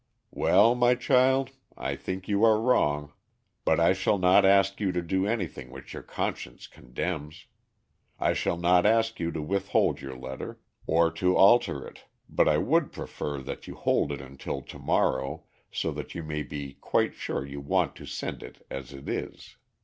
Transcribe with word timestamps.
"Well, 0.31 0.73
my 0.73 0.95
child, 0.95 1.51
I 1.77 1.95
think 1.95 2.27
you 2.27 2.43
are 2.43 2.59
wrong, 2.59 3.13
but 3.63 3.79
I 3.79 3.93
shall 3.93 4.17
not 4.17 4.45
ask 4.45 4.79
you 4.79 4.91
to 4.91 5.01
do 5.03 5.27
anything 5.27 5.69
which 5.69 5.93
your 5.93 6.01
conscience 6.01 6.65
condemns. 6.65 7.45
I 8.19 8.33
shall 8.33 8.57
not 8.57 8.87
ask 8.87 9.19
you 9.19 9.31
to 9.31 9.43
withhold 9.43 10.01
your 10.01 10.17
letter, 10.17 10.59
or 10.87 11.11
to 11.11 11.35
alter 11.37 11.85
it, 11.85 12.05
but 12.27 12.47
I 12.47 12.57
would 12.57 12.91
prefer 12.91 13.43
that 13.43 13.67
you 13.67 13.75
hold 13.75 14.11
it 14.11 14.21
until 14.21 14.63
to 14.63 14.79
morrow, 14.79 15.43
so 15.71 15.91
that 15.91 16.15
you 16.15 16.23
may 16.23 16.41
be 16.41 16.73
quite 16.81 17.13
sure 17.13 17.45
you 17.45 17.61
want 17.61 17.95
to 17.97 18.07
send 18.07 18.41
it 18.41 18.65
as 18.71 18.93
it 18.93 19.07
is. 19.07 19.55